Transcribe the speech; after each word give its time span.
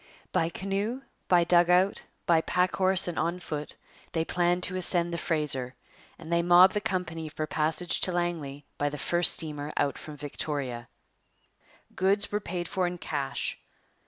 By 0.31 0.49
canoe, 0.49 1.03
by 1.27 1.43
dugout, 1.43 2.01
by 2.25 2.41
pack 2.41 2.75
horse, 2.77 3.07
and 3.07 3.19
on 3.19 3.39
foot, 3.39 3.75
they 4.13 4.25
planned 4.25 4.63
to 4.63 4.75
ascend 4.75 5.13
the 5.13 5.17
Fraser, 5.19 5.75
and 6.17 6.33
they 6.33 6.41
mobbed 6.41 6.73
the 6.73 6.81
company 6.81 7.29
for 7.29 7.45
passage 7.45 8.01
to 8.01 8.11
Langley 8.11 8.65
by 8.79 8.89
the 8.89 8.97
first 8.97 9.31
steamer 9.33 9.71
out 9.77 9.99
from 9.99 10.17
Victoria. 10.17 10.87
Goods 11.95 12.31
were 12.31 12.39
paid 12.39 12.67
for 12.67 12.87
in 12.87 12.97
cash. 12.97 13.59